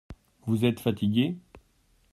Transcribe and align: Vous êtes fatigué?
Vous 0.47 0.65
êtes 0.65 0.79
fatigué? 0.79 1.37